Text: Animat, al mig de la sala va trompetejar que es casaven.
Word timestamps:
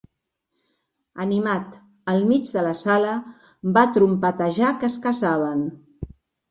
Animat, 1.25 1.77
al 2.15 2.25
mig 2.31 2.55
de 2.57 2.65
la 2.69 2.73
sala 2.81 3.15
va 3.79 3.87
trompetejar 4.01 4.77
que 4.83 4.93
es 4.95 5.01
casaven. 5.09 5.67